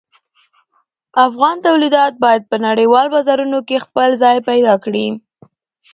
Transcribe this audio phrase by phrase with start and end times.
[1.25, 5.07] افغان تولیدات باید په نړیوالو بازارونو کې خپل ځای پیدا کړي.